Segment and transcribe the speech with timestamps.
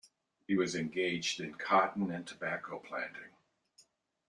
[0.47, 3.33] He was engaged in cotton and tobacco planting.